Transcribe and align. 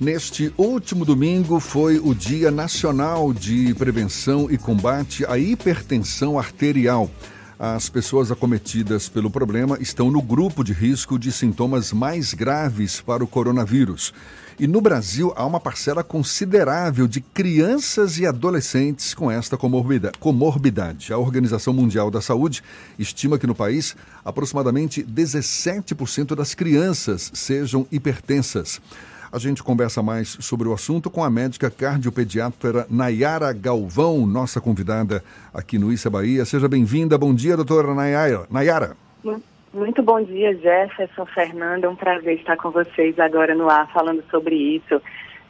Neste 0.00 0.50
último 0.56 1.04
domingo 1.04 1.60
foi 1.60 1.98
o 1.98 2.14
Dia 2.14 2.50
Nacional 2.50 3.34
de 3.34 3.74
Prevenção 3.74 4.50
e 4.50 4.56
Combate 4.56 5.26
à 5.26 5.38
Hipertensão 5.38 6.38
Arterial. 6.38 7.10
As 7.58 7.90
pessoas 7.90 8.32
acometidas 8.32 9.10
pelo 9.10 9.30
problema 9.30 9.76
estão 9.78 10.10
no 10.10 10.22
grupo 10.22 10.64
de 10.64 10.72
risco 10.72 11.18
de 11.18 11.30
sintomas 11.30 11.92
mais 11.92 12.32
graves 12.32 13.02
para 13.02 13.22
o 13.22 13.26
coronavírus. 13.26 14.14
E 14.58 14.66
no 14.66 14.80
Brasil 14.80 15.34
há 15.36 15.44
uma 15.44 15.60
parcela 15.60 16.02
considerável 16.02 17.06
de 17.06 17.20
crianças 17.20 18.18
e 18.18 18.24
adolescentes 18.24 19.12
com 19.12 19.30
esta 19.30 19.58
comorbidade. 19.58 21.12
A 21.12 21.18
Organização 21.18 21.74
Mundial 21.74 22.10
da 22.10 22.22
Saúde 22.22 22.62
estima 22.98 23.38
que 23.38 23.46
no 23.46 23.54
país 23.54 23.94
aproximadamente 24.24 25.02
17% 25.02 26.34
das 26.34 26.54
crianças 26.54 27.30
sejam 27.34 27.86
hipertensas. 27.92 28.80
A 29.32 29.38
gente 29.38 29.62
conversa 29.62 30.02
mais 30.02 30.28
sobre 30.40 30.66
o 30.66 30.72
assunto 30.72 31.08
com 31.08 31.22
a 31.22 31.30
médica 31.30 31.70
cardiopediatra 31.70 32.84
Nayara 32.90 33.52
Galvão, 33.52 34.26
nossa 34.26 34.60
convidada 34.60 35.22
aqui 35.54 35.78
no 35.78 35.92
Issa 35.92 36.10
Bahia. 36.10 36.44
Seja 36.44 36.68
bem-vinda. 36.68 37.16
Bom 37.16 37.32
dia, 37.32 37.56
doutora 37.56 37.94
Nayara. 37.94 38.48
Nayara. 38.50 38.96
Muito 39.72 40.02
bom 40.02 40.20
dia, 40.20 40.52
Jefferson, 40.56 41.24
Fernanda. 41.26 41.86
É 41.86 41.88
um 41.88 41.94
prazer 41.94 42.40
estar 42.40 42.56
com 42.56 42.72
vocês 42.72 43.20
agora 43.20 43.54
no 43.54 43.70
ar 43.70 43.88
falando 43.92 44.20
sobre 44.32 44.56
isso. 44.56 45.00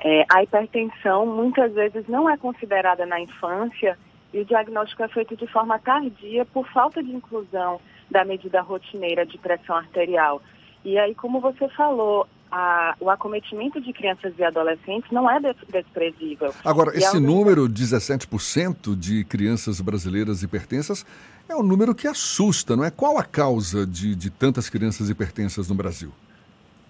É, 0.05 0.27
a 0.31 0.43
hipertensão 0.43 1.25
muitas 1.25 1.73
vezes 1.73 2.07
não 2.07 2.29
é 2.29 2.37
considerada 2.37 3.07
na 3.07 3.19
infância 3.19 3.97
e 4.35 4.41
o 4.41 4.45
diagnóstico 4.45 5.05
é 5.05 5.09
feito 5.09 5.35
de 5.35 5.47
forma 5.47 5.79
tardia 5.79 6.45
por 6.45 6.69
falta 6.69 7.03
de 7.03 7.13
inclusão 7.13 7.81
da 8.11 8.27
medida 8.27 8.61
rotineira 8.61 9.25
de 9.25 9.39
pressão 9.39 9.77
arterial. 9.77 10.43
E 10.85 10.99
aí, 10.99 11.15
como 11.15 11.41
você 11.41 11.67
falou, 11.71 12.27
a, 12.51 12.97
o 13.01 13.09
acometimento 13.09 13.81
de 13.81 13.93
crianças 13.93 14.33
e 14.39 14.43
adolescentes 14.43 15.11
não 15.11 15.31
é 15.31 15.39
desprezível. 15.69 16.53
Agora, 16.65 16.97
esse 16.97 17.17
é 17.17 17.21
número, 17.21 17.69
17% 17.69 18.97
de 18.99 19.25
crianças 19.25 19.81
brasileiras 19.81 20.43
hipertensas, 20.43 21.07
é 21.49 21.55
um 21.55 21.63
número 21.63 21.95
que 21.95 22.07
assusta, 22.07 22.77
não 22.77 22.85
é? 22.85 22.91
Qual 22.91 23.19
a 23.19 23.25
causa 23.25 23.87
de, 23.87 24.15
de 24.15 24.31
tantas 24.31 24.69
crianças 24.69 25.09
hipertensas 25.11 25.69
no 25.69 25.75
Brasil? 25.75 26.13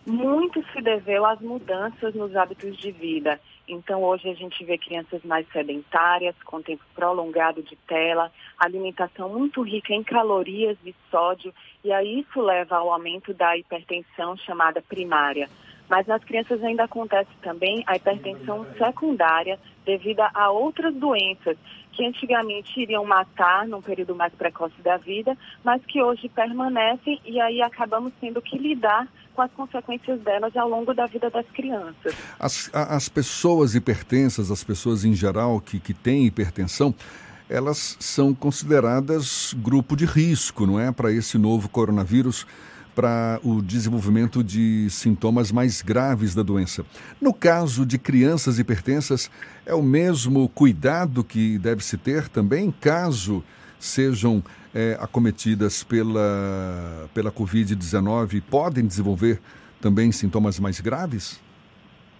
Muito 0.06 0.64
se 0.72 0.80
deveu 0.80 1.26
às 1.26 1.40
mudanças 1.40 2.14
nos 2.14 2.34
hábitos 2.34 2.76
de 2.78 2.90
vida. 2.90 3.38
Então, 3.68 4.02
hoje 4.02 4.28
a 4.28 4.34
gente 4.34 4.64
vê 4.64 4.76
crianças 4.76 5.22
mais 5.22 5.46
sedentárias, 5.52 6.34
com 6.44 6.60
tempo 6.60 6.82
prolongado 6.94 7.62
de 7.62 7.76
tela, 7.86 8.32
alimentação 8.58 9.28
muito 9.28 9.62
rica 9.62 9.94
em 9.94 10.02
calorias 10.02 10.76
e 10.84 10.94
sódio, 11.10 11.54
e 11.84 11.92
aí 11.92 12.20
isso 12.20 12.40
leva 12.40 12.76
ao 12.76 12.92
aumento 12.92 13.32
da 13.32 13.56
hipertensão 13.56 14.36
chamada 14.36 14.82
primária. 14.82 15.48
Mas 15.88 16.06
nas 16.06 16.22
crianças 16.22 16.62
ainda 16.62 16.84
acontece 16.84 17.30
também 17.42 17.82
a 17.86 17.96
hipertensão 17.96 18.64
secundária 18.78 19.58
devido 19.84 20.20
a 20.20 20.50
outras 20.50 20.94
doenças 20.94 21.56
que 21.92 22.06
antigamente 22.06 22.80
iriam 22.80 23.04
matar 23.04 23.66
num 23.66 23.82
período 23.82 24.14
mais 24.14 24.32
precoce 24.32 24.80
da 24.82 24.96
vida, 24.96 25.36
mas 25.64 25.84
que 25.84 26.00
hoje 26.00 26.28
permanecem 26.28 27.20
e 27.24 27.40
aí 27.40 27.60
acabamos 27.60 28.12
tendo 28.20 28.40
que 28.40 28.56
lidar 28.56 29.08
com 29.34 29.42
as 29.42 29.50
consequências 29.52 30.20
delas 30.20 30.56
ao 30.56 30.68
longo 30.68 30.94
da 30.94 31.06
vida 31.06 31.28
das 31.28 31.46
crianças. 31.48 32.14
As, 32.38 32.70
as 32.72 33.08
pessoas 33.08 33.74
hipertensas, 33.74 34.50
as 34.50 34.62
pessoas 34.62 35.04
em 35.04 35.14
geral 35.14 35.60
que, 35.60 35.80
que 35.80 35.92
têm 35.92 36.24
hipertensão, 36.24 36.94
elas 37.50 37.96
são 37.98 38.32
consideradas 38.32 39.52
grupo 39.58 39.96
de 39.96 40.06
risco, 40.06 40.64
não 40.64 40.78
é? 40.78 40.92
Para 40.92 41.12
esse 41.12 41.36
novo 41.36 41.68
coronavírus, 41.68 42.46
para 42.94 43.40
o 43.42 43.60
desenvolvimento 43.60 44.44
de 44.44 44.88
sintomas 44.88 45.50
mais 45.50 45.82
graves 45.82 46.32
da 46.32 46.44
doença. 46.44 46.84
No 47.20 47.34
caso 47.34 47.84
de 47.84 47.98
crianças 47.98 48.60
hipertensas, 48.60 49.28
é 49.66 49.74
o 49.74 49.82
mesmo 49.82 50.48
cuidado 50.50 51.24
que 51.24 51.58
deve 51.58 51.84
se 51.84 51.96
ter 51.96 52.28
também, 52.28 52.72
caso 52.80 53.42
sejam 53.80 54.44
é, 54.72 54.96
acometidas 55.00 55.82
pela, 55.82 57.08
pela 57.12 57.32
Covid-19 57.32 58.42
podem 58.48 58.86
desenvolver 58.86 59.40
também 59.80 60.12
sintomas 60.12 60.60
mais 60.60 60.78
graves? 60.78 61.40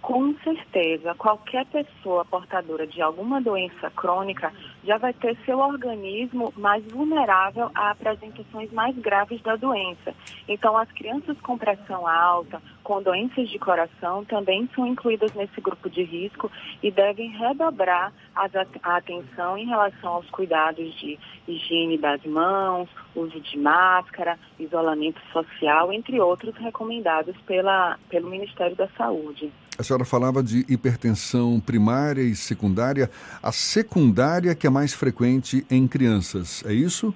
Com 0.01 0.33
certeza, 0.43 1.13
qualquer 1.13 1.63
pessoa 1.67 2.25
portadora 2.25 2.87
de 2.87 2.99
alguma 3.03 3.39
doença 3.39 3.87
crônica 3.91 4.51
já 4.83 4.97
vai 4.97 5.13
ter 5.13 5.37
seu 5.45 5.59
organismo 5.59 6.51
mais 6.57 6.83
vulnerável 6.91 7.69
a 7.75 7.91
apresentações 7.91 8.71
mais 8.73 8.97
graves 8.97 9.39
da 9.43 9.55
doença. 9.55 10.15
Então, 10.47 10.75
as 10.75 10.91
crianças 10.91 11.39
com 11.41 11.55
pressão 11.55 12.07
alta, 12.07 12.59
com 12.83 12.99
doenças 13.03 13.47
de 13.47 13.59
coração, 13.59 14.25
também 14.25 14.67
são 14.73 14.87
incluídas 14.87 15.35
nesse 15.35 15.61
grupo 15.61 15.87
de 15.87 16.01
risco 16.01 16.51
e 16.81 16.89
devem 16.89 17.29
redobrar 17.37 18.11
a 18.35 18.95
atenção 18.97 19.55
em 19.55 19.67
relação 19.67 20.13
aos 20.13 20.29
cuidados 20.31 20.91
de 20.95 21.19
higiene 21.47 21.99
das 21.99 22.25
mãos, 22.25 22.89
uso 23.15 23.39
de 23.39 23.55
máscara, 23.55 24.39
isolamento 24.59 25.21
social, 25.31 25.93
entre 25.93 26.19
outros 26.19 26.55
recomendados 26.55 27.37
pela, 27.41 27.99
pelo 28.09 28.31
Ministério 28.31 28.75
da 28.75 28.87
Saúde. 28.97 29.51
A 29.81 29.83
senhora 29.83 30.05
falava 30.05 30.43
de 30.43 30.59
hipertensão 30.71 31.59
primária 31.59 32.21
e 32.21 32.35
secundária. 32.35 33.09
A 33.41 33.51
secundária 33.51 34.53
que 34.53 34.67
é 34.67 34.69
mais 34.69 34.93
frequente 34.93 35.65
em 35.71 35.87
crianças, 35.87 36.63
é 36.67 36.71
isso? 36.71 37.11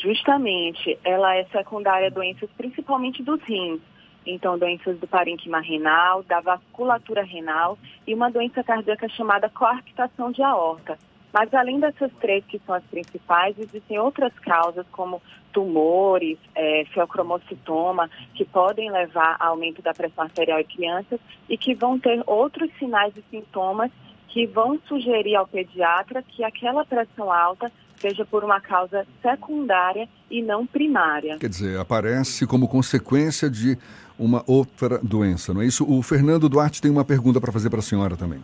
Justamente. 0.00 0.96
Ela 1.02 1.34
é 1.34 1.44
secundária 1.46 2.06
a 2.06 2.10
doenças 2.10 2.48
principalmente 2.56 3.20
dos 3.24 3.42
rins. 3.42 3.80
Então, 4.24 4.56
doenças 4.56 4.96
do 5.00 5.08
parênquima 5.08 5.58
renal, 5.58 6.22
da 6.22 6.38
vasculatura 6.38 7.24
renal 7.24 7.76
e 8.06 8.14
uma 8.14 8.30
doença 8.30 8.62
cardíaca 8.62 9.08
chamada 9.08 9.48
coarctação 9.48 10.30
de 10.30 10.40
aorta. 10.40 10.96
Mas 11.32 11.52
além 11.54 11.80
dessas 11.80 12.10
três 12.20 12.44
que 12.44 12.60
são 12.66 12.74
as 12.74 12.84
principais, 12.84 13.58
existem 13.58 13.98
outras 13.98 14.32
causas 14.40 14.86
como 14.92 15.22
tumores, 15.52 16.38
é, 16.54 16.84
feocromocitoma, 16.92 18.10
que 18.34 18.44
podem 18.44 18.90
levar 18.90 19.36
a 19.38 19.46
aumento 19.46 19.80
da 19.80 19.94
pressão 19.94 20.24
arterial 20.24 20.60
em 20.60 20.64
crianças 20.64 21.20
e 21.48 21.56
que 21.56 21.74
vão 21.74 21.98
ter 21.98 22.22
outros 22.26 22.70
sinais 22.78 23.14
e 23.16 23.24
sintomas 23.30 23.90
que 24.28 24.46
vão 24.46 24.78
sugerir 24.88 25.36
ao 25.36 25.46
pediatra 25.46 26.22
que 26.22 26.42
aquela 26.42 26.84
pressão 26.84 27.30
alta 27.30 27.70
seja 27.96 28.24
por 28.24 28.42
uma 28.42 28.60
causa 28.60 29.06
secundária 29.20 30.08
e 30.30 30.42
não 30.42 30.66
primária. 30.66 31.38
Quer 31.38 31.48
dizer, 31.48 31.78
aparece 31.78 32.46
como 32.46 32.66
consequência 32.66 33.48
de 33.48 33.78
uma 34.18 34.42
outra 34.46 34.98
doença, 34.98 35.54
não 35.54 35.62
é 35.62 35.66
isso? 35.66 35.84
O 35.88 36.02
Fernando 36.02 36.48
Duarte 36.48 36.82
tem 36.82 36.90
uma 36.90 37.04
pergunta 37.04 37.40
para 37.40 37.52
fazer 37.52 37.70
para 37.70 37.78
a 37.78 37.82
senhora 37.82 38.16
também. 38.16 38.42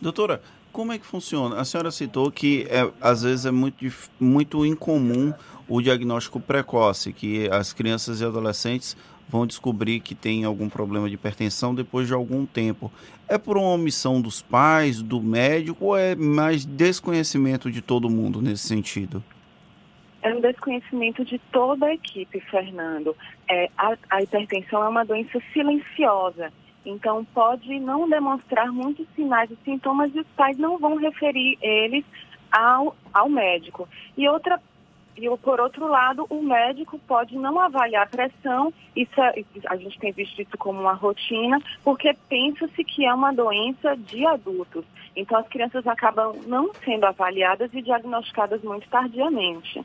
Doutora, 0.00 0.42
como 0.76 0.92
é 0.92 0.98
que 0.98 1.06
funciona? 1.06 1.58
A 1.58 1.64
senhora 1.64 1.90
citou 1.90 2.30
que 2.30 2.66
é, 2.68 2.86
às 3.00 3.22
vezes 3.22 3.46
é 3.46 3.50
muito, 3.50 3.82
muito 4.20 4.66
incomum 4.66 5.32
o 5.66 5.80
diagnóstico 5.80 6.38
precoce, 6.38 7.14
que 7.14 7.48
as 7.48 7.72
crianças 7.72 8.20
e 8.20 8.24
adolescentes 8.26 8.94
vão 9.26 9.46
descobrir 9.46 10.00
que 10.00 10.14
tem 10.14 10.44
algum 10.44 10.68
problema 10.68 11.08
de 11.08 11.14
hipertensão 11.14 11.74
depois 11.74 12.06
de 12.06 12.12
algum 12.12 12.44
tempo. 12.44 12.92
É 13.26 13.38
por 13.38 13.56
uma 13.56 13.70
omissão 13.70 14.20
dos 14.20 14.42
pais, 14.42 15.00
do 15.00 15.18
médico, 15.18 15.82
ou 15.82 15.96
é 15.96 16.14
mais 16.14 16.66
desconhecimento 16.66 17.70
de 17.70 17.80
todo 17.80 18.10
mundo 18.10 18.42
nesse 18.42 18.68
sentido? 18.68 19.24
É 20.20 20.34
um 20.34 20.42
desconhecimento 20.42 21.24
de 21.24 21.38
toda 21.50 21.86
a 21.86 21.94
equipe, 21.94 22.38
Fernando. 22.50 23.16
É, 23.48 23.70
a, 23.78 23.96
a 24.10 24.22
hipertensão 24.22 24.84
é 24.84 24.88
uma 24.90 25.06
doença 25.06 25.40
silenciosa 25.54 26.52
então, 26.86 27.24
pode 27.34 27.78
não 27.80 28.08
demonstrar 28.08 28.72
muitos 28.72 29.06
sinais 29.14 29.50
e 29.50 29.58
sintomas 29.64 30.14
e 30.14 30.20
os 30.20 30.26
pais 30.36 30.56
não 30.56 30.78
vão 30.78 30.96
referir 30.96 31.58
eles 31.60 32.04
ao, 32.50 32.96
ao 33.12 33.28
médico. 33.28 33.88
E 34.16 34.28
outra 34.28 34.60
e 35.16 35.34
por 35.38 35.58
outro 35.60 35.88
lado, 35.88 36.26
o 36.28 36.42
médico 36.42 36.98
pode 37.08 37.36
não 37.36 37.58
avaliar 37.58 38.02
a 38.02 38.06
pressão, 38.06 38.72
isso 38.94 39.18
é, 39.18 39.44
a 39.66 39.76
gente 39.76 39.98
tem 39.98 40.12
visto 40.12 40.42
isso 40.42 40.58
como 40.58 40.78
uma 40.78 40.92
rotina, 40.92 41.58
porque 41.82 42.14
pensa-se 42.28 42.84
que 42.84 43.06
é 43.06 43.14
uma 43.14 43.32
doença 43.32 43.96
de 43.96 44.26
adultos. 44.26 44.84
Então 45.16 45.38
as 45.38 45.48
crianças 45.48 45.86
acabam 45.86 46.36
não 46.46 46.70
sendo 46.84 47.06
avaliadas 47.06 47.72
e 47.72 47.80
diagnosticadas 47.80 48.62
muito 48.62 48.86
tardiamente. 48.90 49.82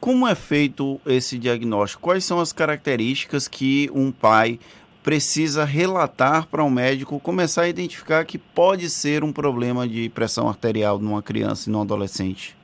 Como 0.00 0.26
é 0.26 0.34
feito 0.34 1.00
esse 1.06 1.38
diagnóstico? 1.38 2.02
Quais 2.02 2.24
são 2.24 2.40
as 2.40 2.52
características 2.52 3.46
que 3.46 3.88
um 3.94 4.10
pai 4.10 4.58
precisa 5.02 5.64
relatar 5.64 6.46
para 6.46 6.64
um 6.64 6.70
médico, 6.70 7.20
começar 7.20 7.62
a 7.62 7.68
identificar 7.68 8.24
que 8.24 8.38
pode 8.38 8.90
ser 8.90 9.24
um 9.24 9.32
problema 9.32 9.86
de 9.86 10.08
pressão 10.08 10.48
arterial 10.48 10.98
numa 10.98 11.22
criança 11.22 11.68
e 11.68 11.72
num 11.72 11.80
adolescente? 11.80 12.56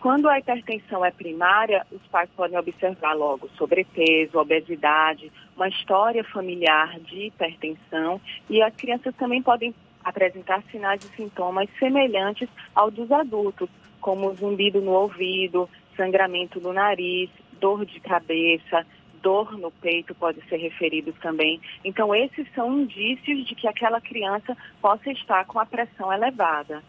Quando 0.00 0.28
a 0.28 0.38
hipertensão 0.38 1.04
é 1.04 1.10
primária, 1.10 1.84
os 1.90 2.02
pais 2.08 2.30
podem 2.36 2.58
observar 2.58 3.14
logo 3.14 3.48
sobrepeso, 3.56 4.38
obesidade, 4.38 5.32
uma 5.56 5.68
história 5.68 6.22
familiar 6.22 7.00
de 7.00 7.26
hipertensão 7.26 8.20
e 8.48 8.62
as 8.62 8.74
crianças 8.76 9.14
também 9.16 9.42
podem 9.42 9.74
apresentar 10.04 10.62
sinais 10.70 11.02
e 11.04 11.16
sintomas 11.16 11.68
semelhantes 11.78 12.48
ao 12.72 12.90
dos 12.90 13.10
adultos, 13.10 13.68
como 14.00 14.32
zumbido 14.34 14.80
no 14.80 14.92
ouvido, 14.92 15.68
sangramento 15.96 16.60
no 16.60 16.72
nariz, 16.72 17.28
dor 17.58 17.84
de 17.84 17.98
cabeça, 17.98 18.86
dor 19.26 19.58
no 19.58 19.72
peito 19.72 20.14
pode 20.14 20.40
ser 20.48 20.56
referido 20.56 21.12
também. 21.20 21.60
Então, 21.84 22.14
esses 22.14 22.46
são 22.54 22.82
indícios 22.82 23.44
de 23.44 23.56
que 23.56 23.66
aquela 23.66 24.00
criança 24.00 24.56
possa 24.80 25.10
estar 25.10 25.44
com 25.46 25.58
a 25.58 25.66
pressão 25.66 26.12
elevada. 26.12 26.80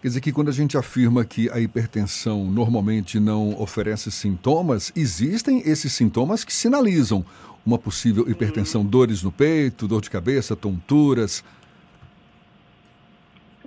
Quer 0.00 0.06
dizer 0.06 0.20
que 0.20 0.30
quando 0.30 0.50
a 0.50 0.52
gente 0.52 0.78
afirma 0.78 1.24
que 1.24 1.50
a 1.50 1.58
hipertensão 1.58 2.44
normalmente 2.44 3.18
não 3.18 3.60
oferece 3.60 4.08
sintomas, 4.12 4.92
existem 4.94 5.62
esses 5.68 5.92
sintomas 5.92 6.44
que 6.44 6.52
sinalizam 6.52 7.24
uma 7.66 7.76
possível 7.76 8.30
hipertensão, 8.30 8.84
dores 8.84 9.24
no 9.24 9.32
peito, 9.32 9.88
dor 9.88 10.00
de 10.00 10.10
cabeça, 10.10 10.54
tonturas, 10.54 11.42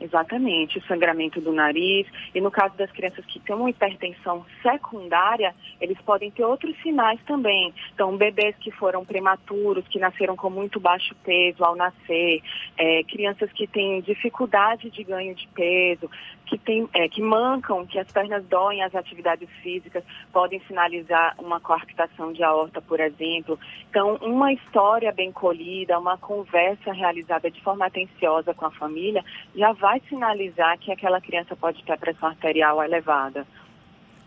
Exatamente, 0.04 0.80
o 0.80 0.84
sangramento 0.84 1.40
do 1.40 1.54
nariz. 1.54 2.06
E 2.36 2.42
no 2.42 2.52
caso 2.52 2.76
das 2.76 2.92
crianças 2.92 3.26
que 3.26 3.40
têm 3.40 3.56
uma 3.56 3.70
hipertensão 3.70 4.46
secundária, 4.62 5.56
eles 5.80 5.98
podem 6.02 6.30
ter 6.30 6.44
outros 6.44 6.76
sinais 6.82 7.22
também. 7.26 7.74
Então, 7.94 8.18
bebês 8.18 8.54
que 8.58 8.70
foram 8.70 9.06
prematuros, 9.06 9.88
que 9.88 10.00
nasceram 10.00 10.36
com 10.36 10.50
muito 10.50 10.78
baixo 10.78 11.16
peso 11.24 11.64
ao 11.64 11.78
nascer, 11.78 12.42
é, 12.78 13.04
crianças 13.06 13.50
que 13.54 13.66
têm 13.66 14.02
dificuldade 14.02 14.90
de 14.90 15.06
ganho 15.06 15.34
de 15.34 15.48
peso, 15.56 16.12
que, 16.54 16.58
tem, 16.60 16.88
é, 16.94 17.10
que 17.10 17.20
mancam, 17.20 17.86
que 17.86 17.98
as 17.98 18.12
pernas 18.12 18.46
doem 18.46 18.84
as 18.84 18.94
atividades 18.94 19.50
físicas, 19.64 20.04
podem 20.32 20.62
sinalizar 20.68 21.36
uma 21.40 21.60
coarctação 21.60 22.32
de 22.32 22.44
aorta, 22.44 22.80
por 22.80 23.00
exemplo. 23.00 23.58
Então, 23.90 24.16
uma 24.22 24.54
história 24.54 25.12
bem 25.12 25.32
colhida, 25.32 25.98
uma 25.98 26.16
conversa 26.16 26.94
realizada 26.94 27.50
de 27.50 27.60
forma 27.62 27.88
atenciosa 27.88 28.54
com 28.54 28.66
a 28.68 28.72
família, 28.72 29.26
já 29.56 29.72
vai 29.74 30.00
sinalizar 30.08 30.78
que 30.78 30.92
aquela 30.92 31.20
criança 31.20 31.56
pode 31.56 31.84
ter 31.84 31.98
pressão 31.98 32.30
arterial 32.30 32.84
elevada. 32.84 33.48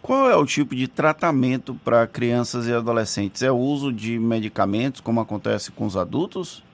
Qual 0.02 0.29
é 0.29 0.37
o 0.37 0.44
tipo 0.44 0.75
de 0.75 0.88
tratamento 0.88 1.75
para 1.84 2.06
crianças 2.08 2.67
e 2.67 2.72
adolescentes? 2.72 3.43
É 3.43 3.52
o 3.52 3.56
uso 3.56 3.93
de 3.93 4.19
medicamentos, 4.19 5.00
como 5.00 5.20
acontece 5.20 5.70
com 5.70 5.87
os 5.87 5.96
adultos? 5.96 6.65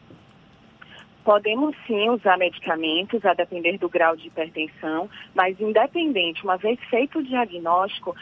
Podemos 1.24 1.76
sim 1.86 2.10
usar 2.10 2.36
medicamentos, 2.36 3.24
a 3.24 3.34
depender 3.34 3.78
do 3.78 3.88
grau 3.88 4.16
de 4.16 4.26
hipertensão, 4.26 5.08
mas 5.34 5.60
independente, 5.60 6.42
uma 6.42 6.56
vez 6.56 6.78
feito 6.90 7.20
o 7.20 7.22
diagnóstico, 7.22 8.14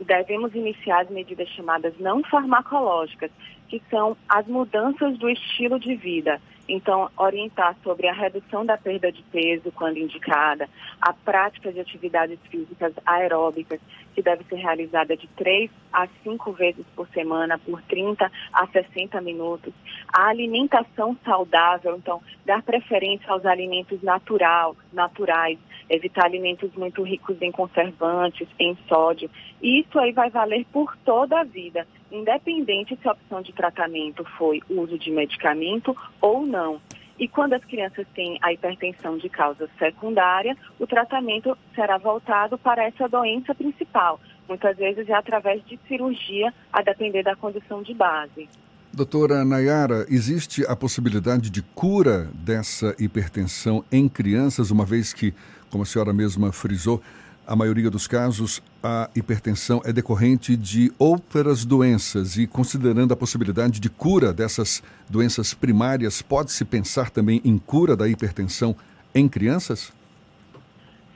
devemos 0.00 0.54
iniciar 0.54 1.02
as 1.02 1.10
medidas 1.10 1.48
chamadas 1.50 1.94
não 1.98 2.22
farmacológicas, 2.24 3.30
que 3.68 3.80
são 3.88 4.16
as 4.28 4.46
mudanças 4.46 5.16
do 5.18 5.30
estilo 5.30 5.78
de 5.78 5.94
vida. 5.94 6.40
Então, 6.72 7.10
orientar 7.16 7.76
sobre 7.82 8.06
a 8.06 8.12
redução 8.12 8.64
da 8.64 8.78
perda 8.78 9.10
de 9.10 9.24
peso 9.24 9.72
quando 9.72 9.98
indicada, 9.98 10.68
a 11.00 11.12
prática 11.12 11.72
de 11.72 11.80
atividades 11.80 12.38
físicas 12.48 12.92
aeróbicas, 13.04 13.80
que 14.14 14.22
deve 14.22 14.44
ser 14.44 14.54
realizada 14.54 15.16
de 15.16 15.26
3 15.36 15.68
a 15.92 16.06
5 16.22 16.52
vezes 16.52 16.86
por 16.94 17.08
semana, 17.08 17.58
por 17.58 17.82
30 17.82 18.30
a 18.52 18.66
60 18.68 19.20
minutos. 19.20 19.74
A 20.12 20.28
alimentação 20.28 21.16
saudável, 21.24 21.96
então, 21.96 22.22
dar 22.46 22.62
preferência 22.62 23.32
aos 23.32 23.44
alimentos 23.44 24.00
natural, 24.00 24.76
naturais, 24.92 25.58
evitar 25.88 26.26
alimentos 26.26 26.72
muito 26.76 27.02
ricos 27.02 27.42
em 27.42 27.50
conservantes, 27.50 28.46
em 28.60 28.78
sódio. 28.86 29.28
E 29.60 29.80
isso 29.80 29.98
aí 29.98 30.12
vai 30.12 30.30
valer 30.30 30.64
por 30.72 30.96
toda 30.98 31.40
a 31.40 31.44
vida 31.44 31.84
independente 32.10 32.98
se 33.00 33.08
a 33.08 33.12
opção 33.12 33.42
de 33.42 33.52
tratamento 33.52 34.24
foi 34.36 34.60
uso 34.68 34.98
de 34.98 35.10
medicamento 35.10 35.96
ou 36.20 36.46
não. 36.46 36.80
E 37.18 37.28
quando 37.28 37.52
as 37.52 37.64
crianças 37.64 38.06
têm 38.14 38.38
a 38.40 38.52
hipertensão 38.52 39.18
de 39.18 39.28
causa 39.28 39.68
secundária, 39.78 40.56
o 40.78 40.86
tratamento 40.86 41.56
será 41.74 41.98
voltado 41.98 42.56
para 42.56 42.84
essa 42.84 43.06
doença 43.08 43.54
principal. 43.54 44.18
Muitas 44.48 44.76
vezes 44.78 45.08
é 45.08 45.12
através 45.12 45.62
de 45.66 45.78
cirurgia, 45.86 46.52
a 46.72 46.82
depender 46.82 47.22
da 47.22 47.36
condição 47.36 47.82
de 47.82 47.92
base. 47.92 48.48
Doutora 48.92 49.44
Nayara, 49.44 50.04
existe 50.08 50.66
a 50.66 50.74
possibilidade 50.74 51.48
de 51.50 51.62
cura 51.62 52.28
dessa 52.34 52.96
hipertensão 52.98 53.84
em 53.92 54.08
crianças, 54.08 54.70
uma 54.70 54.84
vez 54.84 55.12
que, 55.12 55.32
como 55.70 55.84
a 55.84 55.86
senhora 55.86 56.12
mesma 56.12 56.50
frisou, 56.50 57.00
a 57.46 57.56
maioria 57.56 57.90
dos 57.90 58.06
casos, 58.06 58.62
a 58.82 59.10
hipertensão 59.14 59.82
é 59.84 59.92
decorrente 59.92 60.56
de 60.56 60.92
outras 60.98 61.64
doenças 61.64 62.36
e, 62.36 62.46
considerando 62.46 63.12
a 63.12 63.16
possibilidade 63.16 63.80
de 63.80 63.90
cura 63.90 64.32
dessas 64.32 64.82
doenças 65.08 65.52
primárias, 65.52 66.22
pode-se 66.22 66.64
pensar 66.64 67.10
também 67.10 67.40
em 67.44 67.58
cura 67.58 67.96
da 67.96 68.08
hipertensão 68.08 68.76
em 69.14 69.28
crianças? 69.28 69.92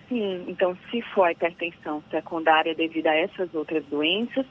Sim, 0.09 0.45
então 0.49 0.77
se 0.91 1.01
for 1.15 1.25
a 1.25 1.33
hipertensão 1.33 2.03
secundária 2.11 2.75
devido 2.75 3.07
a 3.07 3.15
essas 3.15 3.55
outras 3.55 3.85
doenças, 3.87 4.45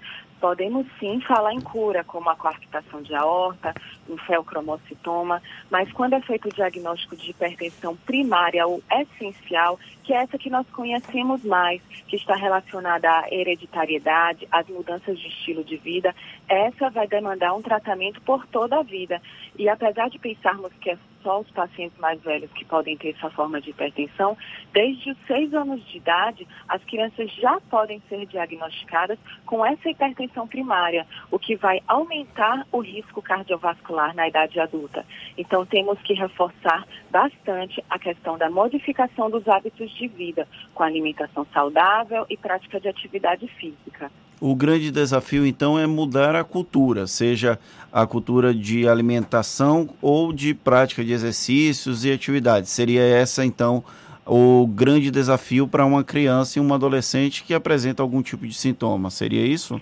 podemos 0.43 0.85
sim 0.99 1.21
falar 1.21 1.53
em 1.53 1.61
cura, 1.61 2.03
como 2.03 2.29
a 2.29 2.35
coarctação 2.35 3.01
de 3.01 3.15
aorta, 3.15 3.73
um 4.09 4.17
feocromocitoma, 4.17 5.41
mas 5.71 5.89
quando 5.93 6.15
é 6.15 6.19
feito 6.19 6.49
o 6.49 6.53
diagnóstico 6.53 7.15
de 7.15 7.29
hipertensão 7.29 7.95
primária 7.95 8.67
ou 8.67 8.83
essencial, 8.91 9.79
que 10.03 10.11
é 10.11 10.17
essa 10.17 10.37
que 10.37 10.49
nós 10.49 10.69
conhecemos 10.69 11.41
mais, 11.45 11.81
que 12.09 12.17
está 12.17 12.35
relacionada 12.35 13.09
à 13.09 13.33
hereditariedade, 13.33 14.45
às 14.51 14.67
mudanças 14.67 15.17
de 15.17 15.29
estilo 15.29 15.63
de 15.63 15.77
vida, 15.77 16.13
essa 16.49 16.89
vai 16.89 17.07
demandar 17.07 17.53
um 17.53 17.61
tratamento 17.61 18.19
por 18.23 18.45
toda 18.47 18.77
a 18.77 18.83
vida. 18.83 19.21
E 19.57 19.69
apesar 19.69 20.09
de 20.09 20.19
pensarmos 20.19 20.73
que 20.73 20.89
é 20.89 20.97
só 21.23 21.39
os 21.39 21.49
pacientes 21.51 21.97
mais 21.97 22.21
velhos 22.21 22.51
que 22.51 22.65
podem 22.65 22.97
ter 22.97 23.15
essa 23.15 23.29
forma 23.29 23.59
de 23.59 23.71
hipertensão, 23.71 24.37
desde 24.71 25.11
os 25.11 25.17
seis 25.25 25.53
anos 25.53 25.83
de 25.87 25.97
idade, 25.97 26.47
as 26.67 26.83
crianças 26.83 27.31
já 27.33 27.59
podem 27.69 28.01
ser 28.09 28.25
diagnosticadas 28.25 29.17
com 29.45 29.65
essa 29.65 29.89
hipertensão 29.89 30.47
primária, 30.47 31.07
o 31.31 31.39
que 31.39 31.55
vai 31.55 31.81
aumentar 31.87 32.67
o 32.71 32.79
risco 32.79 33.21
cardiovascular 33.21 34.13
na 34.13 34.27
idade 34.27 34.59
adulta. 34.59 35.05
Então, 35.37 35.65
temos 35.65 35.99
que 36.01 36.13
reforçar 36.13 36.85
bastante 37.09 37.83
a 37.89 37.97
questão 37.97 38.37
da 38.37 38.49
modificação 38.49 39.29
dos 39.29 39.47
hábitos 39.47 39.89
de 39.91 40.07
vida, 40.07 40.47
com 40.75 40.83
alimentação 40.83 41.45
saudável 41.53 42.25
e 42.29 42.37
prática 42.37 42.79
de 42.79 42.89
atividade 42.89 43.47
física. 43.47 44.11
O 44.45 44.53
grande 44.55 44.91
desafio, 44.91 45.45
então, 45.47 45.79
é 45.79 45.87
mudar 45.87 46.35
a 46.35 46.43
cultura, 46.43 47.07
seja 47.07 47.57
a 47.89 48.05
cultura 48.05 48.53
de 48.53 48.85
alimentação 48.85 49.87
ou 50.01 50.33
de 50.33 50.53
prática 50.53 51.01
de 51.01 51.13
exercícios 51.13 52.03
e 52.03 52.11
atividades. 52.11 52.69
Seria 52.69 53.01
essa, 53.03 53.45
então, 53.45 53.81
o 54.25 54.67
grande 54.67 55.09
desafio 55.09 55.65
para 55.65 55.85
uma 55.85 56.03
criança 56.03 56.59
e 56.59 56.61
uma 56.61 56.75
adolescente 56.75 57.41
que 57.41 57.53
apresenta 57.53 58.03
algum 58.03 58.21
tipo 58.21 58.45
de 58.45 58.53
sintoma. 58.53 59.09
Seria 59.09 59.45
isso? 59.45 59.79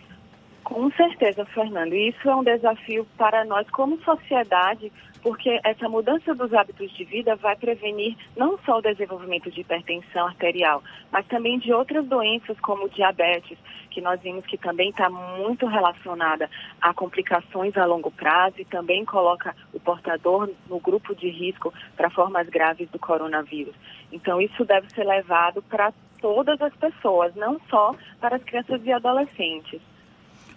Com 0.72 0.90
certeza, 0.92 1.44
Fernando. 1.48 1.94
Isso 1.94 2.30
é 2.30 2.34
um 2.34 2.46
desafio 2.46 3.06
para 3.18 3.44
nós 3.44 3.70
como 3.72 4.02
sociedade, 4.04 4.90
porque 5.22 5.60
essa 5.66 5.90
mudança 5.90 6.34
dos 6.34 6.54
hábitos 6.54 6.90
de 6.94 7.04
vida 7.04 7.36
vai 7.36 7.58
prevenir 7.58 8.16
não 8.38 8.58
só 8.60 8.78
o 8.78 8.82
desenvolvimento 8.82 9.52
de 9.52 9.60
hipertensão 9.60 10.28
arterial, 10.28 10.82
mas 11.12 11.28
também 11.28 11.60
de 11.60 11.74
outras 11.74 12.06
doenças 12.08 12.58
como 12.62 12.88
diabetes, 12.88 13.58
que 13.90 14.00
nós 14.00 14.22
vimos 14.22 14.46
que 14.46 14.58
também 14.58 14.92
está 14.92 15.10
muito 15.10 15.66
relacionada 15.66 16.50
a 16.80 16.94
complicações 16.94 17.76
a 17.76 17.84
longo 17.84 18.10
prazo 18.10 18.56
e 18.60 18.64
também 18.64 19.04
coloca 19.04 19.54
o 19.74 19.80
portador 19.80 20.50
no 20.70 20.80
grupo 20.80 21.14
de 21.14 21.30
risco 21.30 21.74
para 21.98 22.10
formas 22.10 22.48
graves 22.48 22.90
do 22.92 22.98
coronavírus. 22.98 23.76
Então, 24.10 24.40
isso 24.40 24.64
deve 24.64 24.90
ser 24.92 25.04
levado 25.04 25.62
para 25.64 25.92
todas 26.22 26.62
as 26.62 26.74
pessoas, 26.78 27.36
não 27.36 27.60
só 27.70 27.94
para 28.22 28.38
as 28.38 28.44
crianças 28.44 28.80
e 28.86 28.94
adolescentes. 28.94 29.91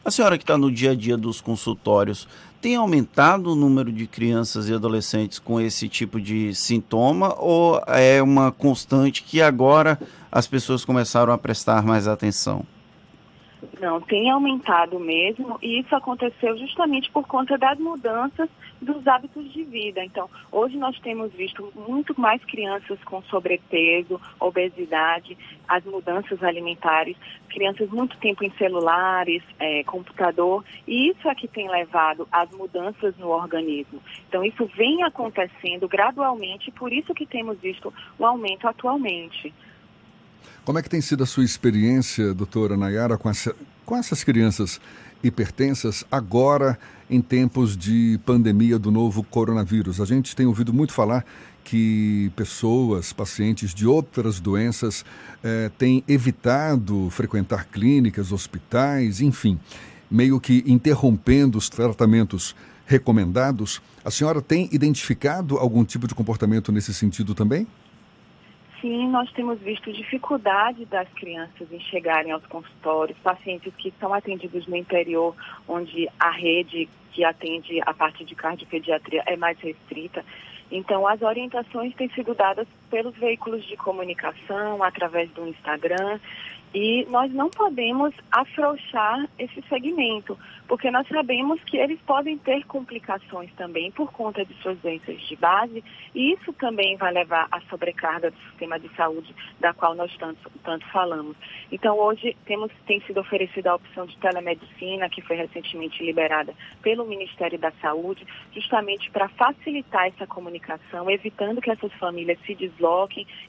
A 0.04 0.10
senhora 0.10 0.36
que 0.36 0.44
está 0.44 0.58
no 0.58 0.70
dia 0.70 0.90
a 0.90 0.94
dia 0.94 1.16
dos 1.16 1.40
consultórios, 1.40 2.28
tem 2.60 2.76
aumentado 2.76 3.52
o 3.52 3.54
número 3.54 3.90
de 3.90 4.06
crianças 4.06 4.68
e 4.68 4.74
adolescentes 4.74 5.38
com 5.38 5.58
esse 5.58 5.88
tipo 5.88 6.20
de 6.20 6.54
sintoma 6.54 7.34
ou 7.38 7.82
é 7.86 8.22
uma 8.22 8.52
constante 8.52 9.22
que 9.22 9.40
agora 9.40 9.98
as 10.30 10.46
pessoas 10.46 10.84
começaram 10.84 11.32
a 11.32 11.38
prestar 11.38 11.82
mais 11.82 12.06
atenção? 12.06 12.66
Não, 13.80 13.98
tem 13.98 14.30
aumentado 14.30 15.00
mesmo 15.00 15.58
e 15.62 15.80
isso 15.80 15.96
aconteceu 15.96 16.58
justamente 16.58 17.10
por 17.10 17.26
conta 17.26 17.56
das 17.56 17.78
mudanças 17.78 18.50
dos 18.84 19.06
hábitos 19.06 19.52
de 19.52 19.64
vida. 19.64 20.04
Então, 20.04 20.28
hoje 20.52 20.76
nós 20.76 20.98
temos 21.00 21.32
visto 21.32 21.72
muito 21.74 22.18
mais 22.20 22.44
crianças 22.44 23.02
com 23.04 23.22
sobrepeso, 23.22 24.20
obesidade, 24.38 25.36
as 25.66 25.84
mudanças 25.84 26.42
alimentares, 26.42 27.16
crianças 27.48 27.88
muito 27.90 28.16
tempo 28.18 28.44
em 28.44 28.50
celulares, 28.52 29.42
é, 29.58 29.82
computador, 29.84 30.64
e 30.86 31.10
isso 31.10 31.28
é 31.28 31.34
que 31.34 31.48
tem 31.48 31.68
levado 31.70 32.28
às 32.30 32.50
mudanças 32.50 33.16
no 33.16 33.28
organismo. 33.28 34.00
Então, 34.28 34.44
isso 34.44 34.66
vem 34.76 35.02
acontecendo 35.02 35.88
gradualmente, 35.88 36.70
por 36.70 36.92
isso 36.92 37.14
que 37.14 37.26
temos 37.26 37.58
visto 37.58 37.92
um 38.18 38.26
aumento 38.26 38.68
atualmente. 38.68 39.52
Como 40.64 40.78
é 40.78 40.82
que 40.82 40.88
tem 40.88 41.00
sido 41.00 41.22
a 41.22 41.26
sua 41.26 41.44
experiência, 41.44 42.32
doutora 42.32 42.76
Nayara, 42.76 43.18
com, 43.18 43.28
essa, 43.28 43.54
com 43.84 43.96
essas 43.96 44.24
crianças 44.24 44.80
hipertensas 45.24 46.04
agora 46.12 46.78
em 47.08 47.20
tempos 47.20 47.76
de 47.76 48.20
pandemia 48.24 48.78
do 48.78 48.90
novo 48.90 49.22
coronavírus? 49.22 50.00
A 50.00 50.04
gente 50.04 50.36
tem 50.36 50.46
ouvido 50.46 50.72
muito 50.72 50.92
falar 50.92 51.24
que 51.64 52.30
pessoas, 52.36 53.12
pacientes 53.12 53.74
de 53.74 53.86
outras 53.86 54.38
doenças, 54.38 55.04
eh, 55.42 55.70
têm 55.78 56.04
evitado 56.06 57.08
frequentar 57.10 57.66
clínicas, 57.66 58.30
hospitais, 58.30 59.20
enfim. 59.20 59.58
meio 60.10 60.38
que 60.38 60.62
interrompendo 60.66 61.58
os 61.58 61.68
tratamentos 61.68 62.54
recomendados. 62.86 63.80
A 64.04 64.10
senhora 64.10 64.40
tem 64.40 64.68
identificado 64.70 65.56
algum 65.56 65.84
tipo 65.84 66.06
de 66.06 66.14
comportamento 66.14 66.70
nesse 66.70 66.92
sentido 66.92 67.34
também? 67.34 67.66
Sim, 68.84 69.08
nós 69.08 69.32
temos 69.32 69.58
visto 69.60 69.90
dificuldade 69.90 70.84
das 70.84 71.08
crianças 71.14 71.72
em 71.72 71.80
chegarem 71.80 72.32
aos 72.32 72.44
consultórios, 72.44 73.16
pacientes 73.20 73.74
que 73.76 73.90
são 73.98 74.12
atendidos 74.12 74.66
no 74.66 74.76
interior, 74.76 75.34
onde 75.66 76.06
a 76.20 76.30
rede 76.30 76.86
que 77.10 77.24
atende 77.24 77.80
a 77.80 77.94
parte 77.94 78.26
de 78.26 78.34
cardiopediatria 78.34 79.22
é 79.24 79.38
mais 79.38 79.58
restrita. 79.58 80.22
Então, 80.70 81.08
as 81.08 81.22
orientações 81.22 81.94
têm 81.94 82.10
sido 82.10 82.34
dadas 82.34 82.68
pelos 82.94 83.16
veículos 83.16 83.64
de 83.64 83.76
comunicação, 83.76 84.80
através 84.80 85.28
do 85.30 85.48
Instagram, 85.48 86.20
e 86.72 87.06
nós 87.08 87.32
não 87.32 87.50
podemos 87.50 88.12
afrouxar 88.32 89.28
esse 89.38 89.62
segmento, 89.68 90.36
porque 90.66 90.90
nós 90.90 91.06
sabemos 91.06 91.62
que 91.64 91.76
eles 91.76 92.00
podem 92.00 92.36
ter 92.38 92.64
complicações 92.66 93.52
também 93.54 93.92
por 93.92 94.10
conta 94.10 94.44
de 94.44 94.52
suas 94.54 94.76
doenças 94.78 95.20
de 95.22 95.36
base, 95.36 95.84
e 96.12 96.32
isso 96.32 96.52
também 96.54 96.96
vai 96.96 97.12
levar 97.12 97.46
à 97.50 97.60
sobrecarga 97.62 98.32
do 98.32 98.36
sistema 98.48 98.78
de 98.78 98.88
saúde, 98.96 99.34
da 99.60 99.72
qual 99.72 99.94
nós 99.94 100.12
tanto, 100.16 100.50
tanto 100.64 100.84
falamos. 100.90 101.36
Então, 101.70 101.96
hoje 101.96 102.36
temos, 102.44 102.72
tem 102.86 103.00
sido 103.02 103.20
oferecida 103.20 103.70
a 103.70 103.76
opção 103.76 104.06
de 104.06 104.16
telemedicina, 104.18 105.08
que 105.08 105.22
foi 105.22 105.36
recentemente 105.36 106.02
liberada 106.04 106.52
pelo 106.82 107.06
Ministério 107.06 107.58
da 107.58 107.70
Saúde, 107.80 108.26
justamente 108.52 109.10
para 109.12 109.28
facilitar 109.28 110.08
essa 110.08 110.26
comunicação, 110.26 111.08
evitando 111.08 111.60
que 111.60 111.70
essas 111.70 111.92
famílias 111.94 112.38
se 112.44 112.54
desloquem 112.56 112.83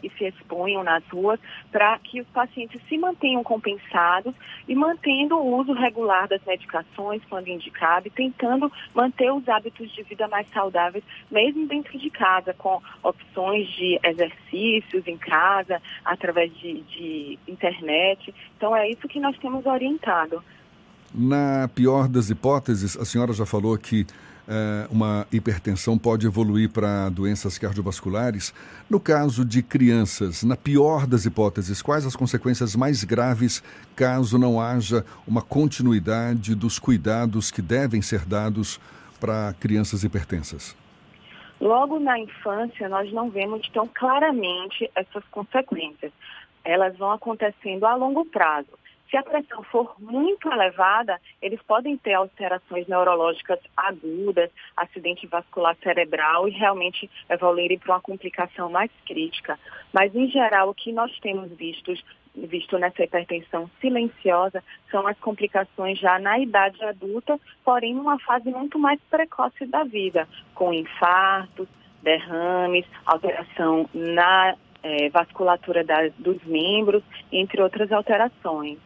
e 0.03 0.09
se 0.17 0.25
exponham 0.25 0.83
nas 0.83 1.03
ruas, 1.07 1.39
para 1.71 1.97
que 1.99 2.21
os 2.21 2.27
pacientes 2.27 2.81
se 2.87 2.97
mantenham 2.97 3.43
compensados 3.43 4.33
e 4.67 4.75
mantendo 4.75 5.35
o 5.35 5.57
uso 5.57 5.73
regular 5.73 6.27
das 6.27 6.43
medicações 6.45 7.21
quando 7.29 7.47
indicado 7.47 8.07
e 8.07 8.11
tentando 8.11 8.71
manter 8.93 9.31
os 9.31 9.47
hábitos 9.47 9.91
de 9.91 10.03
vida 10.03 10.27
mais 10.27 10.47
saudáveis, 10.49 11.03
mesmo 11.29 11.67
dentro 11.67 11.97
de 11.97 12.09
casa, 12.09 12.53
com 12.53 12.81
opções 13.03 13.67
de 13.69 13.99
exercícios 14.03 15.07
em 15.07 15.17
casa, 15.17 15.81
através 16.03 16.55
de, 16.57 16.81
de 16.81 17.39
internet. 17.47 18.33
Então 18.57 18.75
é 18.75 18.89
isso 18.89 19.07
que 19.07 19.19
nós 19.19 19.37
temos 19.37 19.65
orientado. 19.65 20.43
Na 21.13 21.69
pior 21.73 22.07
das 22.07 22.29
hipóteses, 22.29 22.97
a 22.97 23.05
senhora 23.05 23.31
já 23.31 23.45
falou 23.45 23.77
que 23.77 24.05
uma 24.89 25.27
hipertensão 25.31 25.97
pode 25.97 26.27
evoluir 26.27 26.69
para 26.69 27.09
doenças 27.09 27.57
cardiovasculares. 27.57 28.53
No 28.89 28.99
caso 28.99 29.43
de 29.43 29.63
crianças, 29.63 30.43
na 30.43 30.55
pior 30.55 31.07
das 31.07 31.25
hipóteses, 31.25 31.81
quais 31.81 32.05
as 32.05 32.15
consequências 32.15 32.75
mais 32.75 33.03
graves 33.03 33.63
caso 33.95 34.37
não 34.37 34.61
haja 34.61 35.05
uma 35.27 35.41
continuidade 35.41 36.53
dos 36.53 36.77
cuidados 36.77 37.49
que 37.49 37.61
devem 37.61 38.01
ser 38.01 38.25
dados 38.25 38.79
para 39.19 39.53
crianças 39.59 40.03
hipertensas? 40.03 40.75
Logo 41.59 41.99
na 41.99 42.19
infância, 42.19 42.87
nós 42.89 43.11
não 43.11 43.29
vemos 43.29 43.67
tão 43.69 43.87
claramente 43.87 44.89
essas 44.93 45.23
consequências. 45.31 46.11
Elas 46.63 46.97
vão 46.97 47.11
acontecendo 47.11 47.85
a 47.85 47.95
longo 47.95 48.25
prazo. 48.25 48.67
Se 49.09 49.17
a 49.17 49.23
pressão 49.23 49.63
for 49.63 49.95
muito 49.99 50.51
elevada, 50.51 51.21
eles 51.41 51.61
podem 51.61 51.95
ter 51.97 52.13
alterações 52.13 52.87
neurológicas 52.87 53.59
agudas, 53.77 54.49
acidente 54.75 55.27
vascular 55.27 55.75
cerebral 55.83 56.47
e 56.47 56.51
realmente 56.51 57.09
evoluírem 57.29 57.77
para 57.77 57.93
uma 57.93 58.01
complicação 58.01 58.69
mais 58.69 58.91
crítica. 59.05 59.59
Mas, 59.93 60.13
em 60.15 60.27
geral, 60.29 60.69
o 60.69 60.73
que 60.73 60.91
nós 60.91 61.17
temos 61.19 61.51
visto, 61.51 61.93
visto 62.35 62.79
nessa 62.79 63.03
hipertensão 63.03 63.69
silenciosa 63.79 64.63
são 64.89 65.07
as 65.07 65.17
complicações 65.19 65.99
já 65.99 66.17
na 66.17 66.39
idade 66.39 66.83
adulta, 66.83 67.39
porém 67.63 67.93
numa 67.93 68.19
fase 68.19 68.49
muito 68.49 68.79
mais 68.79 68.99
precoce 69.09 69.65
da 69.67 69.83
vida, 69.83 70.27
com 70.55 70.73
infartos, 70.73 71.67
derrames, 72.01 72.85
alteração 73.05 73.87
na 73.93 74.55
é, 74.81 75.09
vasculatura 75.09 75.83
da, 75.83 76.09
dos 76.17 76.43
membros, 76.43 77.03
entre 77.31 77.61
outras 77.61 77.91
alterações. 77.91 78.77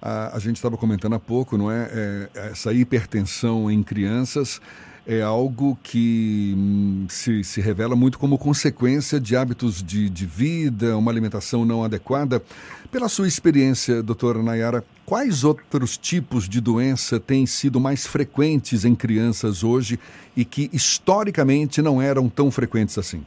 A, 0.00 0.36
a 0.36 0.38
gente 0.38 0.56
estava 0.56 0.76
comentando 0.76 1.14
há 1.14 1.20
pouco, 1.20 1.56
não 1.56 1.70
é? 1.70 1.88
é? 1.92 2.48
Essa 2.50 2.72
hipertensão 2.72 3.70
em 3.70 3.82
crianças 3.82 4.60
é 5.06 5.22
algo 5.22 5.78
que 5.82 6.54
hum, 6.56 7.06
se, 7.08 7.42
se 7.42 7.60
revela 7.60 7.96
muito 7.96 8.18
como 8.18 8.38
consequência 8.38 9.18
de 9.18 9.34
hábitos 9.34 9.82
de, 9.82 10.08
de 10.08 10.26
vida, 10.26 10.96
uma 10.96 11.10
alimentação 11.10 11.64
não 11.64 11.82
adequada. 11.82 12.42
Pela 12.90 13.08
sua 13.08 13.26
experiência, 13.26 14.02
doutora 14.02 14.42
Nayara, 14.42 14.84
quais 15.06 15.42
outros 15.42 15.96
tipos 15.96 16.48
de 16.48 16.60
doença 16.60 17.18
têm 17.18 17.46
sido 17.46 17.80
mais 17.80 18.06
frequentes 18.06 18.84
em 18.84 18.94
crianças 18.94 19.64
hoje 19.64 19.98
e 20.36 20.44
que 20.44 20.70
historicamente 20.72 21.80
não 21.80 22.00
eram 22.00 22.28
tão 22.28 22.50
frequentes 22.50 22.98
assim? 22.98 23.24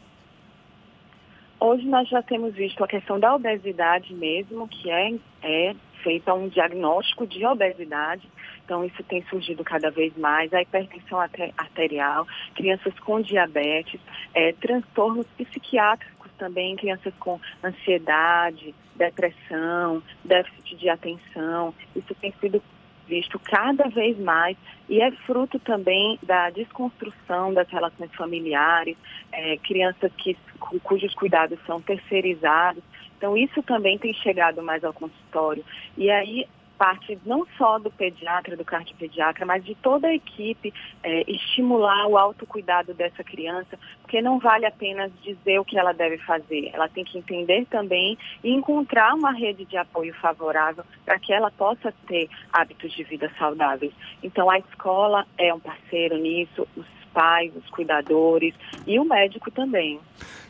Hoje 1.59 1.85
nós 1.87 2.09
já 2.09 2.21
temos 2.21 2.53
visto 2.53 2.83
a 2.83 2.87
questão 2.87 3.19
da 3.19 3.33
obesidade 3.33 4.13
mesmo, 4.13 4.67
que 4.67 4.89
é, 4.89 5.15
é 5.41 5.75
feita 6.03 6.33
um 6.33 6.47
diagnóstico 6.47 7.25
de 7.25 7.45
obesidade. 7.45 8.27
Então, 8.63 8.83
isso 8.85 9.03
tem 9.03 9.23
surgido 9.23 9.63
cada 9.63 9.89
vez 9.89 10.15
mais. 10.17 10.53
A 10.53 10.61
hipertensão 10.61 11.19
arterial, 11.19 12.27
crianças 12.55 12.93
com 12.99 13.21
diabetes, 13.21 13.99
é, 14.33 14.53
transtornos 14.53 15.25
psiquiátricos 15.37 16.31
também, 16.37 16.75
crianças 16.75 17.13
com 17.19 17.39
ansiedade, 17.63 18.75
depressão, 18.95 20.03
déficit 20.23 20.75
de 20.75 20.89
atenção. 20.89 21.73
Isso 21.95 22.13
tem 22.15 22.33
sido 22.39 22.61
visto 23.07 23.37
cada 23.39 23.89
vez 23.89 24.17
mais 24.19 24.57
e 24.89 25.01
é 25.01 25.11
fruto 25.11 25.59
também 25.59 26.17
da 26.23 26.49
desconstrução 26.49 27.53
das 27.53 27.67
relações 27.69 28.13
familiares, 28.15 28.97
é, 29.31 29.57
crianças 29.57 30.11
que, 30.17 30.37
cujos 30.83 31.13
cuidados 31.13 31.59
são 31.65 31.81
terceirizados. 31.81 32.83
Então, 33.23 33.37
isso 33.37 33.63
também 33.63 33.97
tem 33.97 34.13
chegado 34.13 34.61
mais 34.61 34.83
ao 34.83 34.91
consultório. 34.91 35.63
E 35.97 36.11
aí, 36.11 36.45
parte 36.77 37.17
não 37.25 37.47
só 37.57 37.79
do 37.79 37.89
pediatra, 37.89 38.57
do 38.57 38.65
cardiopediatra, 38.65 39.45
mas 39.45 39.63
de 39.63 39.75
toda 39.75 40.09
a 40.09 40.13
equipe 40.13 40.73
é, 41.01 41.23
estimular 41.31 42.05
o 42.07 42.17
autocuidado 42.17 42.93
dessa 42.93 43.23
criança, 43.23 43.79
porque 44.01 44.21
não 44.21 44.39
vale 44.39 44.65
apenas 44.65 45.09
dizer 45.21 45.57
o 45.57 45.63
que 45.63 45.79
ela 45.79 45.93
deve 45.93 46.17
fazer, 46.17 46.69
ela 46.73 46.89
tem 46.89 47.05
que 47.05 47.17
entender 47.17 47.65
também 47.67 48.17
e 48.43 48.51
encontrar 48.51 49.13
uma 49.13 49.31
rede 49.31 49.63
de 49.63 49.77
apoio 49.77 50.13
favorável 50.15 50.83
para 51.05 51.17
que 51.17 51.31
ela 51.31 51.49
possa 51.49 51.93
ter 52.05 52.29
hábitos 52.51 52.91
de 52.91 53.05
vida 53.05 53.31
saudáveis. 53.39 53.93
Então 54.21 54.49
a 54.49 54.59
escola 54.59 55.25
é 55.37 55.53
um 55.53 55.61
parceiro 55.61 56.17
nisso, 56.17 56.67
pais, 57.13 57.51
os 57.55 57.69
cuidadores 57.69 58.53
e 58.87 58.99
o 58.99 59.05
médico 59.05 59.51
também. 59.51 59.99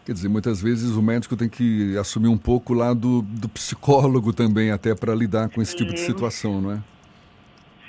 Quer 0.06 0.14
dizer, 0.14 0.28
muitas 0.28 0.62
vezes 0.62 0.96
o 0.96 1.02
médico 1.02 1.38
tem 1.38 1.48
que 1.48 1.98
assumir 1.98 2.28
um 2.28 2.38
pouco 2.38 2.74
lá 2.74 2.94
do, 2.94 3.22
do 3.22 3.48
psicólogo 3.48 4.34
também, 4.34 4.72
até 4.72 4.94
para 4.94 5.16
lidar 5.16 5.50
com 5.50 5.62
esse 5.62 5.72
Sim. 5.72 5.78
tipo 5.78 5.94
de 5.94 6.00
situação, 6.00 6.62
não 6.62 6.72
é? 6.74 6.80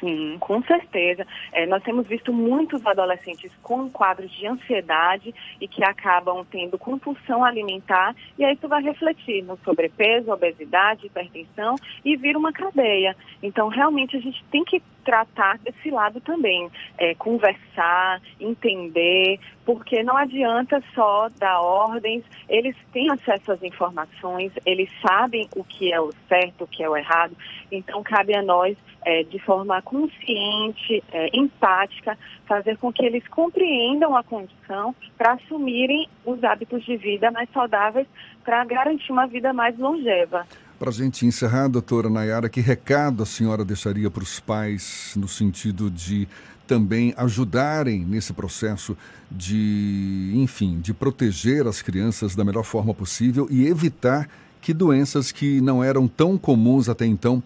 Sim, 0.04 0.36
com 0.38 0.62
certeza. 0.64 1.26
É, 1.50 1.64
nós 1.64 1.82
temos 1.82 2.06
visto 2.06 2.30
muitos 2.30 2.84
adolescentes 2.86 3.50
com 3.62 3.88
quadros 3.88 4.30
de 4.32 4.46
ansiedade 4.46 5.34
e 5.58 5.66
que 5.66 5.82
acabam 5.82 6.44
tendo 6.50 6.76
compulsão 6.76 7.42
alimentar, 7.42 8.14
e 8.38 8.44
aí 8.44 8.54
isso 8.54 8.68
vai 8.68 8.82
refletir 8.82 9.42
no 9.42 9.58
sobrepeso, 9.64 10.30
obesidade, 10.30 11.06
hipertensão 11.06 11.76
e 12.04 12.16
vira 12.16 12.38
uma 12.38 12.52
cadeia. 12.52 13.16
Então, 13.42 13.68
realmente, 13.68 14.14
a 14.14 14.20
gente 14.20 14.44
tem 14.50 14.62
que 14.62 14.82
tratar 15.04 15.58
desse 15.58 15.90
lado 15.90 16.20
também, 16.20 16.70
é, 16.98 17.14
conversar, 17.14 18.20
entender, 18.40 19.38
porque 19.64 20.02
não 20.02 20.16
adianta 20.16 20.82
só 20.94 21.28
dar 21.38 21.60
ordens, 21.60 22.24
eles 22.48 22.76
têm 22.92 23.10
acesso 23.10 23.52
às 23.52 23.62
informações, 23.62 24.52
eles 24.66 24.90
sabem 25.00 25.48
o 25.56 25.62
que 25.64 25.92
é 25.92 26.00
o 26.00 26.12
certo, 26.28 26.64
o 26.64 26.66
que 26.66 26.82
é 26.82 26.88
o 26.88 26.96
errado, 26.96 27.36
então 27.70 28.02
cabe 28.02 28.34
a 28.34 28.42
nós, 28.42 28.76
é, 29.04 29.22
de 29.22 29.38
forma 29.38 29.80
consciente, 29.82 31.02
é, 31.12 31.28
empática, 31.36 32.18
fazer 32.46 32.76
com 32.78 32.92
que 32.92 33.04
eles 33.04 33.26
compreendam 33.28 34.16
a 34.16 34.22
condição 34.22 34.94
para 35.16 35.32
assumirem 35.32 36.08
os 36.24 36.42
hábitos 36.42 36.84
de 36.84 36.96
vida 36.96 37.30
mais 37.30 37.48
saudáveis 37.50 38.06
para 38.42 38.64
garantir 38.64 39.12
uma 39.12 39.26
vida 39.26 39.52
mais 39.52 39.78
longeva. 39.78 40.46
Para 40.78 40.90
a 40.90 40.92
gente 40.92 41.24
encerrar, 41.24 41.68
doutora 41.68 42.10
Nayara, 42.10 42.48
que 42.48 42.60
recado 42.60 43.22
a 43.22 43.26
senhora 43.26 43.64
deixaria 43.64 44.10
para 44.10 44.24
os 44.24 44.40
pais 44.40 45.12
no 45.16 45.28
sentido 45.28 45.88
de 45.88 46.28
também 46.66 47.14
ajudarem 47.16 48.04
nesse 48.04 48.32
processo 48.32 48.96
de, 49.30 50.32
enfim, 50.34 50.80
de 50.80 50.92
proteger 50.92 51.66
as 51.66 51.80
crianças 51.80 52.34
da 52.34 52.44
melhor 52.44 52.64
forma 52.64 52.92
possível 52.92 53.46
e 53.50 53.66
evitar 53.66 54.28
que 54.60 54.74
doenças 54.74 55.30
que 55.30 55.60
não 55.60 55.84
eram 55.84 56.08
tão 56.08 56.36
comuns 56.36 56.88
até 56.88 57.06
então 57.06 57.42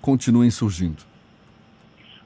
continuem 0.00 0.50
surgindo? 0.50 1.11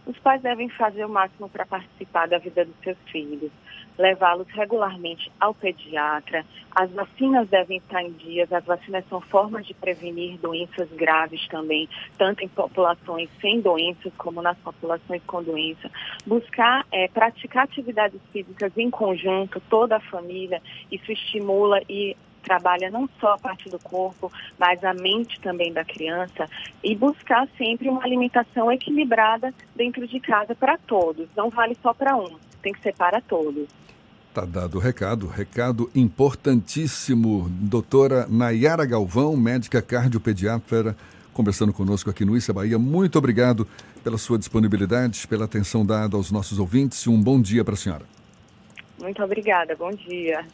Os 0.06 0.16
pais 0.20 0.40
devem 0.40 0.68
fazer 0.68 1.04
o 1.04 1.08
máximo 1.08 1.48
para 1.48 1.66
participar 1.66 2.28
da 2.28 2.38
vida 2.38 2.64
dos 2.64 2.76
seus 2.84 2.96
filhos, 3.10 3.50
levá-los 3.98 4.46
regularmente 4.50 5.32
ao 5.40 5.52
pediatra. 5.52 6.44
As 6.70 6.88
vacinas 6.92 7.48
devem 7.48 7.78
estar 7.78 8.02
em 8.02 8.12
dias, 8.12 8.52
as 8.52 8.64
vacinas 8.64 9.04
são 9.08 9.20
formas 9.20 9.66
de 9.66 9.74
prevenir 9.74 10.38
doenças 10.38 10.88
graves 10.90 11.48
também, 11.48 11.88
tanto 12.16 12.44
em 12.44 12.48
populações 12.48 13.28
sem 13.40 13.60
doenças 13.60 14.12
como 14.16 14.40
nas 14.40 14.56
populações 14.58 15.22
com 15.26 15.42
doença. 15.42 15.90
Buscar 16.24 16.86
é, 16.92 17.08
praticar 17.08 17.64
atividades 17.64 18.20
físicas 18.32 18.72
em 18.78 18.88
conjunto, 18.88 19.60
toda 19.68 19.96
a 19.96 20.00
família, 20.00 20.62
isso 20.90 21.10
estimula 21.10 21.80
e 21.88 22.16
trabalha 22.46 22.88
não 22.90 23.08
só 23.20 23.34
a 23.34 23.38
parte 23.38 23.68
do 23.68 23.78
corpo, 23.80 24.32
mas 24.56 24.82
a 24.84 24.94
mente 24.94 25.40
também 25.40 25.72
da 25.72 25.84
criança 25.84 26.48
e 26.82 26.94
buscar 26.94 27.48
sempre 27.58 27.88
uma 27.88 28.04
alimentação 28.04 28.70
equilibrada 28.70 29.52
dentro 29.74 30.06
de 30.06 30.20
casa 30.20 30.54
para 30.54 30.78
todos. 30.78 31.28
Não 31.36 31.50
vale 31.50 31.76
só 31.82 31.92
para 31.92 32.16
um, 32.16 32.36
tem 32.62 32.72
que 32.72 32.80
ser 32.80 32.94
para 32.94 33.20
todos. 33.20 33.68
Tá 34.32 34.44
dado 34.44 34.76
o 34.76 34.80
recado, 34.80 35.26
recado 35.26 35.90
importantíssimo. 35.94 37.48
Doutora 37.50 38.26
Nayara 38.28 38.84
Galvão, 38.84 39.36
médica 39.36 39.82
cardiopediatra, 39.82 40.94
conversando 41.32 41.72
conosco 41.72 42.10
aqui 42.10 42.24
no 42.24 42.36
Issa 42.36 42.52
Bahia. 42.52 42.78
Muito 42.78 43.18
obrigado 43.18 43.66
pela 44.04 44.18
sua 44.18 44.38
disponibilidade, 44.38 45.26
pela 45.26 45.46
atenção 45.46 45.84
dada 45.84 46.16
aos 46.16 46.30
nossos 46.30 46.58
ouvintes 46.60 47.06
um 47.08 47.20
bom 47.20 47.40
dia 47.40 47.64
para 47.64 47.74
a 47.74 47.76
senhora. 47.76 48.04
Muito 49.00 49.22
obrigada, 49.22 49.74
bom 49.74 49.90
dia. 49.90 50.44